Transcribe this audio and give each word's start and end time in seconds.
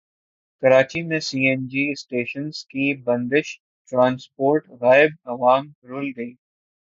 کراچی 0.63 1.01
میں 1.01 1.19
C 1.19 1.39
N 1.47 1.67
G 1.67 1.83
stations 1.91 2.55
کی 2.65 2.93
بندش 3.03 3.47
ٹرانسپورٹ 3.91 4.69
غائب 4.81 5.11
عوام 5.25 5.63
رل 5.83 6.07
گئے 6.17 6.31